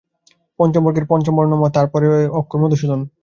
[0.59, 3.01] পঞ্চম বর্গের পঞ্চম বর্ণ ম, তার পরে পঞ্চ অক্ষর ম-ধু-সূ-দ-ন।